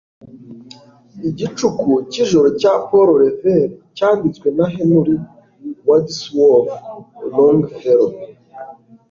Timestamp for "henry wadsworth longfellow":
4.75-8.11